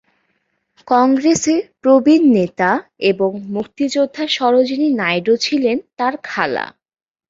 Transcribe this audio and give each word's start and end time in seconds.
কংগ্রেসের 0.87 1.61
প্রবীণ 1.81 2.21
নেতা 2.33 2.71
এবং 3.09 3.29
মুক্তিযোদ্ধা 3.47 4.23
সরোজিনী 4.27 4.87
নায়ডু 4.93 5.33
ছিলেন 5.37 5.77
তাঁর 5.97 6.13
খালা। 6.23 6.65